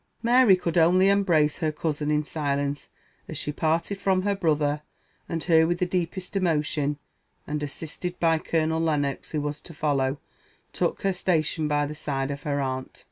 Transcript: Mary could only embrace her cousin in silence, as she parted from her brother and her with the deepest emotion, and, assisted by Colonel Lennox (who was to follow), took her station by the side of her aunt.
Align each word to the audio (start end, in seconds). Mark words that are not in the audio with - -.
Mary 0.23 0.55
could 0.55 0.79
only 0.79 1.09
embrace 1.09 1.59
her 1.59 1.71
cousin 1.71 2.09
in 2.09 2.23
silence, 2.23 2.89
as 3.29 3.37
she 3.37 3.51
parted 3.51 4.01
from 4.01 4.23
her 4.23 4.33
brother 4.33 4.81
and 5.29 5.43
her 5.43 5.67
with 5.67 5.77
the 5.77 5.85
deepest 5.85 6.35
emotion, 6.35 6.97
and, 7.45 7.61
assisted 7.61 8.19
by 8.19 8.39
Colonel 8.39 8.81
Lennox 8.81 9.29
(who 9.29 9.41
was 9.41 9.59
to 9.59 9.75
follow), 9.75 10.17
took 10.73 11.03
her 11.03 11.13
station 11.13 11.67
by 11.67 11.85
the 11.85 11.93
side 11.93 12.31
of 12.31 12.41
her 12.41 12.59
aunt. 12.59 12.99